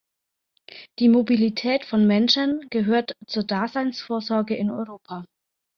[0.97, 5.25] Die Mobilität von Menschen gehört zur Daseinsvorsorge in Europa.